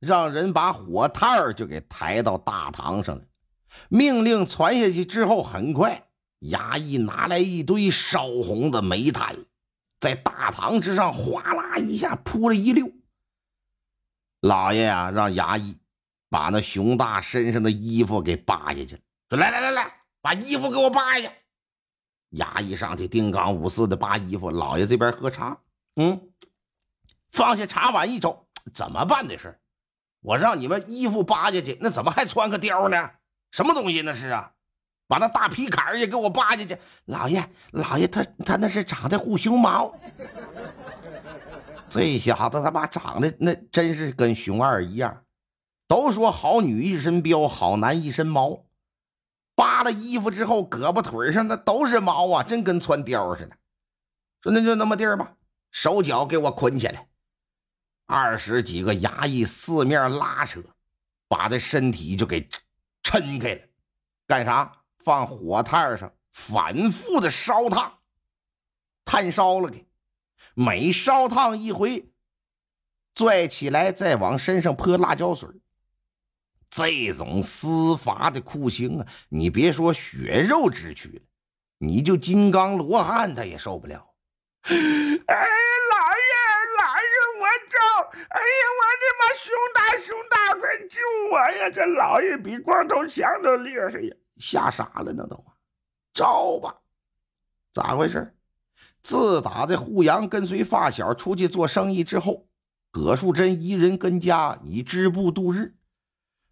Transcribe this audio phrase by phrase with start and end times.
[0.00, 3.22] 让人把火炭儿就给抬到大堂上了。
[3.88, 6.08] 命令传下去之后，很快
[6.40, 9.36] 衙役拿来一堆烧红的煤炭，
[10.00, 12.90] 在大堂之上哗啦一下铺了一溜。
[14.40, 15.76] 老爷呀，让衙役
[16.28, 19.92] 把那熊大身上的衣服给扒下去，说：“来来来来，
[20.22, 21.30] 把衣服给我扒下去。”
[22.38, 24.50] 衙役上去叮当五四的扒衣服。
[24.50, 25.60] 老爷这边喝茶，
[25.96, 26.30] 嗯，
[27.30, 29.60] 放下茶碗一瞅，怎么办的事？
[30.20, 33.10] 我让你们衣服扒下去，那怎么还穿个貂呢？
[33.50, 34.52] 什么东西那是啊？
[35.08, 36.78] 把那大皮坎也给我扒下去！
[37.06, 39.92] 老爷，老爷，他他那是长的护熊毛。
[41.88, 45.24] 这小子他妈长得那真是跟熊二一样。
[45.88, 48.66] 都说好女一身膘，好男一身毛。
[49.56, 53.56] 扒了衣服之后，胳膊腿上那都是毛啊，真跟穿貂似的。
[54.40, 55.34] 说那就那么地儿吧，
[55.72, 57.08] 手脚给我捆起来。
[58.10, 60.60] 二十几个衙役四面拉扯，
[61.28, 62.48] 把这身体就给
[63.04, 63.60] 抻开了，
[64.26, 64.82] 干啥？
[64.98, 68.00] 放火炭上反复的烧烫，
[69.04, 69.86] 炭烧了给，
[70.54, 72.10] 每烧烫一回，
[73.14, 75.48] 拽起来再往身上泼辣椒水。
[76.68, 81.22] 这种司法的酷刑啊，你别说血肉之躯了，
[81.78, 84.12] 你就金刚罗汉他也受不了。
[84.64, 85.46] 哎。
[85.90, 86.32] 老爷，
[86.78, 87.74] 老爷，我这
[88.28, 89.22] 哎呀，我的妈！
[89.36, 91.00] 熊大，熊大，快救
[91.32, 91.70] 我呀！
[91.70, 95.44] 这老爷比光头强都厉害呀，吓傻了那都。
[96.12, 96.76] 招吧，
[97.72, 98.36] 咋回事？
[99.02, 102.48] 自打这户阳跟随发小出去做生意之后，
[102.90, 105.74] 葛树珍一人跟家以织布度日，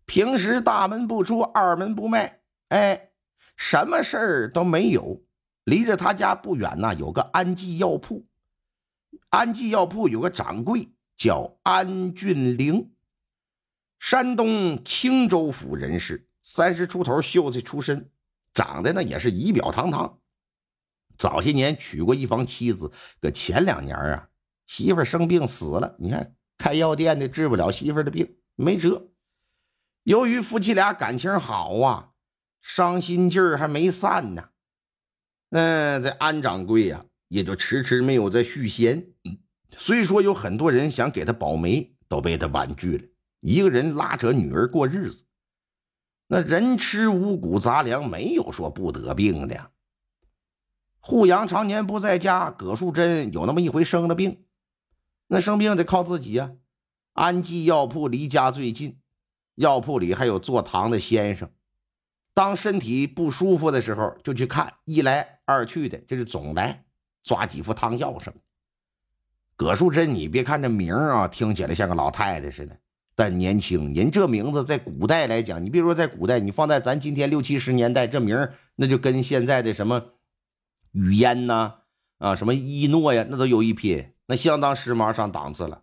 [0.06, 3.10] 平时大门不出，二门不迈，哎，
[3.56, 5.22] 什么事儿都没有。
[5.64, 8.24] 离着他家不远呐，有个安记药铺，
[9.28, 10.90] 安记药铺有个掌柜。
[11.18, 12.92] 叫安俊玲，
[13.98, 18.08] 山东青州府人士，三十出头，秀才出身，
[18.54, 20.20] 长得呢也是仪表堂堂。
[21.18, 24.28] 早些年娶过一房妻子，搁前两年啊，
[24.68, 25.96] 媳妇生病死了。
[25.98, 29.08] 你看开药店的治不了媳妇的病，没辙。
[30.04, 32.12] 由于夫妻俩感情好啊，
[32.62, 34.50] 伤心劲儿还没散呢。
[35.50, 39.04] 嗯，这安掌柜呀，也就迟迟没有再续弦。
[39.24, 39.36] 嗯
[39.76, 43.04] 虽说有很多人想给他保媒，都被他婉拒了。
[43.40, 45.24] 一个人拉扯女儿过日子，
[46.26, 49.70] 那人吃五谷杂粮，没有说不得病的。
[51.00, 54.44] 护阳常年不在家，葛树珍有那么一回生了病，
[55.28, 56.52] 那生病得靠自己呀。
[57.12, 58.98] 安济药铺离家最近，
[59.54, 61.50] 药铺里还有坐堂的先生。
[62.34, 66.84] 当身体不舒服的时候，就去看，一来二去的，这是总来
[67.22, 68.40] 抓几副汤药什么。
[69.58, 72.78] 葛淑珍，你别看这名啊，听起来像个老太太似的，
[73.16, 73.92] 但年轻。
[73.92, 80.12] 人这名字在古代来讲，你别说在古代，你放在咱今天六七十年代，这名那就跟现在的什么
[80.92, 81.74] 雨嫣呐，
[82.18, 85.82] 啊，什么一诺呀，那都有一拼，那相当时髦上档次了。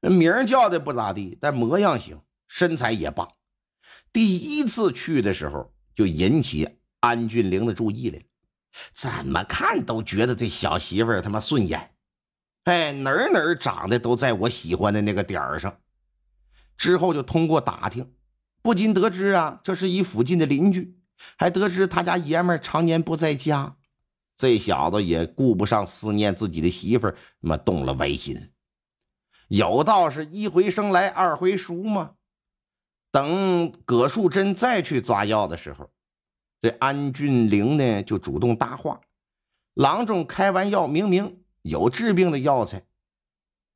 [0.00, 3.30] 名叫的不咋地，但模样行，身材也棒。
[4.10, 6.66] 第一次去的时候，就引起
[7.00, 8.18] 安俊玲的注意了，
[8.94, 11.90] 怎么看都觉得这小媳妇他妈顺眼。
[12.64, 15.80] 哎，哪儿哪儿长得都在我喜欢的那个点儿上。
[16.76, 18.12] 之后就通过打听，
[18.62, 20.98] 不仅得知啊，这是一附近的邻居，
[21.36, 23.76] 还得知他家爷们儿常年不在家。
[24.36, 28.50] 这小子也顾不上思念自己的媳妇儿，妈动了歪心。
[29.48, 32.12] 有道是一回生来二回熟嘛。
[33.12, 35.88] 等葛树珍再去抓药的时候，
[36.60, 39.00] 这安俊玲呢就主动搭话，
[39.74, 41.43] 郎中开完药，明明。
[41.64, 42.84] 有治病的药材，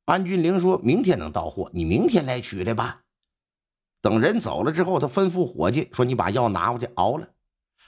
[0.05, 3.01] 安俊玲说明天能到货，你明天来取来吧。
[3.99, 7.27] 等人走了之后，他吩咐伙计说：“你把药拿过去熬了，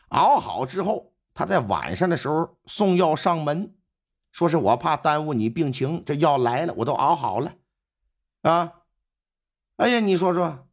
[0.08, 3.76] 熬好之后，他在晚上的时候送药上门，
[4.32, 7.54] 说是我怕耽误你病情，这药来了，我都熬好了。
[8.42, 8.74] 啊，
[9.78, 10.68] 哎呀，你说说，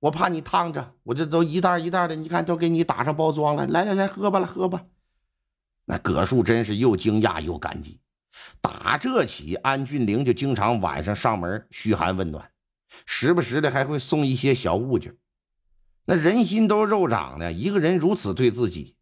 [0.00, 3.66] 我怕你烫着，我这都一袋一袋的，你看都给你打上包装了。
[3.66, 4.84] 来来来，喝吧了，喝吧。
[5.86, 7.98] 那葛树真是又惊讶又感激。”
[8.60, 12.50] 打这起，安俊玲就经常晚上上门嘘寒问暖，
[13.06, 15.16] 时不时的还会送一些小物件。
[16.06, 18.96] 那人心都是肉长的，一个人如此对自己，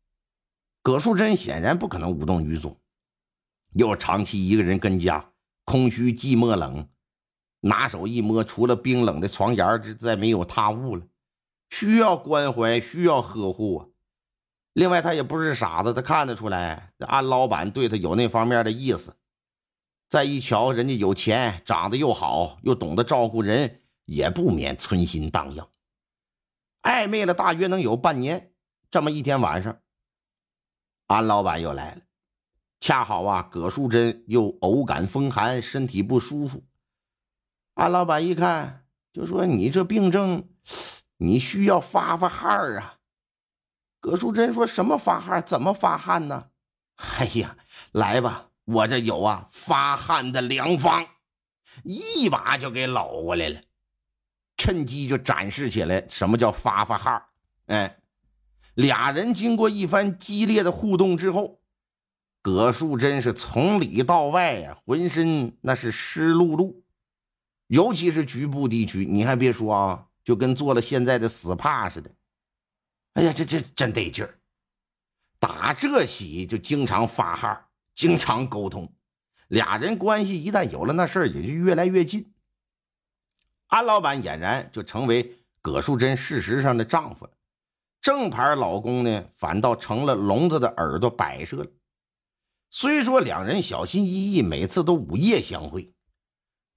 [0.83, 2.79] 葛树珍显然不可能无动于衷。
[3.75, 5.33] 又长期一个人跟家，
[5.65, 6.89] 空虚寂寞冷，
[7.61, 11.07] 拿手一摸，除了冰冷的床沿再没有他物了。
[11.71, 13.87] 需要关怀，需要呵护啊。
[14.75, 19.17] 另外，他也不是傻子，他看得出来，安老板对他有那方面的意思。
[20.13, 25.67] 再一瞧，人家有钱，长得又好，又懂得照顾人，也不免春心荡漾。
[26.83, 28.53] 暧昧了大约能有半年，
[28.91, 29.81] 这么一天晚上，
[31.07, 32.03] 安老板又来了。
[32.79, 36.63] 恰好啊，葛淑珍又偶感风寒，身体不舒服。
[37.73, 40.47] 安老板一看，就说：“你这病症，
[41.17, 42.99] 你需要发发汗啊。”
[43.99, 45.43] 葛淑珍说什么发汗？
[45.43, 46.51] 怎么发汗呢？
[46.97, 47.57] 哎呀，
[47.93, 51.07] 来吧，我这有啊发汗的良方，
[51.85, 53.61] 一把就给搂过来了。
[54.57, 57.25] 趁机就展示起来什么叫发发汗
[57.67, 57.99] 哎，
[58.75, 61.61] 俩人经过一番激烈的互动之后，
[62.41, 66.83] 葛树珍是从里到外呀，浑身那是湿漉漉，
[67.67, 72.11] 尤其是局部地区，你还别说啊，就跟做了现在的 SPA 似的。
[73.15, 74.39] 哎呀，这这真得劲儿！
[75.39, 78.93] 打这喜就经常发汗，经常沟通，
[79.49, 82.33] 俩人关系一旦有了那事儿，也就越来越近。
[83.67, 87.31] 安老板俨然就成为葛淑珍事实上的丈夫了，
[88.01, 91.71] 正牌老公呢，反倒成了聋子的耳朵摆设了。
[92.71, 95.93] 虽说两人小心翼翼，每次都午夜相会，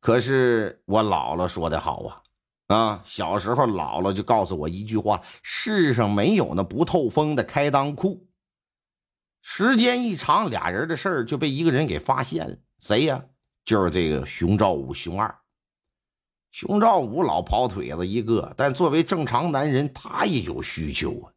[0.01, 2.21] 可是我姥姥说的好啊，
[2.67, 8.24] 啊，小时候姥姥就告诉我一句话：世上没有那不透风的开裆裤。
[9.47, 13.23] 时间一长，俩人的事儿就被一个人给发现了，谁呀？
[13.63, 15.33] 就是这个熊兆武，熊二。
[16.51, 21.31] 熊兆武老跑腿子一个，但作为正常男人，他也有需求啊。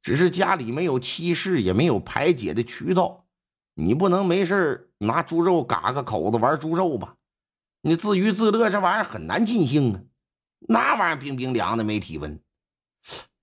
[0.00, 3.26] 只是家里没有妻室，也没有排解的渠道。
[3.74, 7.16] 你不能没事拿猪肉嘎个口子玩猪肉吧？
[7.82, 10.00] 你自娱自乐，这玩意儿很难尽兴啊。
[10.60, 12.40] 那玩意儿冰冰凉的，没体温。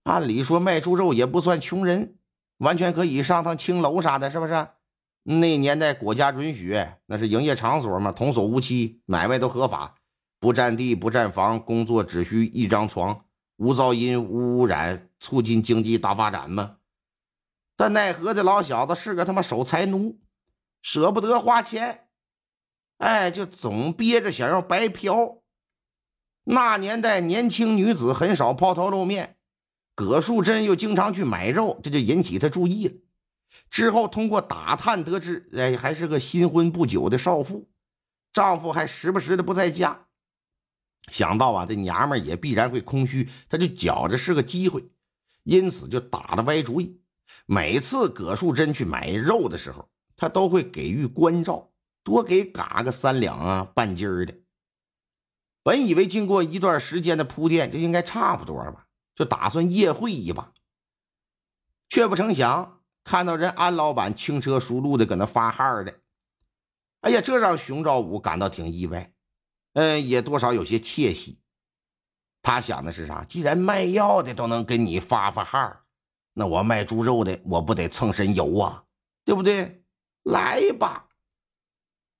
[0.03, 2.16] 按理说卖猪肉也不算穷人，
[2.57, 4.67] 完全可以上趟青楼啥的，是不是？
[5.23, 9.95] 那年代国家允许，那是营业场所嘛，童叟无欺，买卖都合法。
[10.39, 13.25] 不占地，不占房，工作只需一张床，
[13.57, 16.77] 无噪音，无污染，促进经济大发展嘛？
[17.75, 20.19] 但奈何这老小子是个他妈守财奴，
[20.81, 22.07] 舍不得花钱，
[22.99, 25.41] 哎，就总憋着想要白嫖。
[26.43, 29.36] 那年代年轻女子很少抛头露面，
[29.97, 32.93] 葛树珍又经常去买肉，这就引起他注意了。
[33.71, 37.67] 之后通过打探得知，哎，还是个新婚不久的少妇，
[38.31, 40.05] 丈夫还时不时的不在家。
[41.11, 44.87] 想到啊，这娘们也必然会空虚，他就觉着是个机会，
[45.41, 47.01] 因此就打了歪主意。
[47.47, 51.71] 每次葛树珍去买肉的时候，他都会给予关照，
[52.03, 54.35] 多给嘎个三两啊、半斤的。
[55.63, 58.86] 本以为经过一段时间的铺垫，就应该差不多了吧，
[59.17, 60.53] 就打算夜会一把，
[61.89, 65.99] 却不成想看到人安老板轻车熟路的搁那发汗的，
[67.01, 69.11] 哎呀，这让熊兆武感到挺意外。
[69.73, 71.39] 嗯，也多少有些窃喜。
[72.43, 73.23] 他想的是啥？
[73.23, 75.79] 既然卖药的都能跟你发发汗
[76.33, 78.83] 那我卖猪肉的，我不得蹭身油啊？
[79.25, 79.83] 对不对？
[80.23, 81.07] 来吧。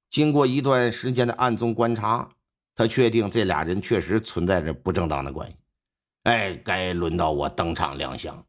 [0.09, 2.29] 经过一段时间的暗中观察，
[2.73, 5.57] 他确定这俩人确实存在着不正当的关系。
[6.27, 8.45] 哎，该轮到我登场亮相。